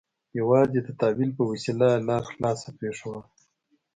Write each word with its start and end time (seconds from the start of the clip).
یوازې 0.39 0.79
د 0.83 0.89
تأویل 0.99 1.31
په 1.37 1.43
وسیله 1.51 1.87
یې 1.95 1.99
لاره 2.07 2.27
خلاصه 2.31 2.69
پرېښوده. 2.79 3.21